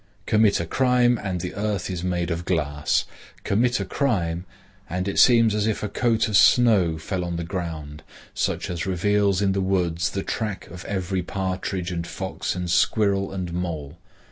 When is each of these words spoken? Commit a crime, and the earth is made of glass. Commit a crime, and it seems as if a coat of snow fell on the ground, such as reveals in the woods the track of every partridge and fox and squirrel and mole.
Commit 0.25 0.59
a 0.59 0.65
crime, 0.65 1.19
and 1.23 1.41
the 1.41 1.53
earth 1.53 1.87
is 1.87 2.03
made 2.03 2.31
of 2.31 2.43
glass. 2.43 3.05
Commit 3.43 3.79
a 3.79 3.85
crime, 3.85 4.45
and 4.89 5.07
it 5.07 5.19
seems 5.19 5.53
as 5.53 5.67
if 5.67 5.83
a 5.83 5.87
coat 5.89 6.27
of 6.27 6.35
snow 6.35 6.97
fell 6.97 7.23
on 7.23 7.35
the 7.35 7.43
ground, 7.43 8.01
such 8.33 8.71
as 8.71 8.87
reveals 8.87 9.43
in 9.43 9.51
the 9.51 9.61
woods 9.61 10.09
the 10.09 10.23
track 10.23 10.65
of 10.71 10.83
every 10.85 11.21
partridge 11.21 11.91
and 11.91 12.07
fox 12.07 12.55
and 12.55 12.71
squirrel 12.71 13.31
and 13.31 13.53
mole. 13.53 13.95